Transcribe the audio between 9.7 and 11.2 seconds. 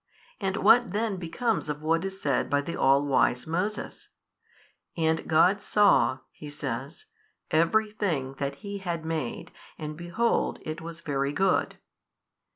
and behold it was